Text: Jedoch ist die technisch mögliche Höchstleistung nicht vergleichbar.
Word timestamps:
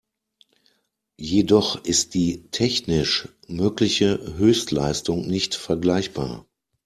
Jedoch 1.19 1.85
ist 1.85 2.15
die 2.15 2.47
technisch 2.49 3.29
mögliche 3.47 4.35
Höchstleistung 4.35 5.27
nicht 5.27 5.53
vergleichbar. 5.53 6.47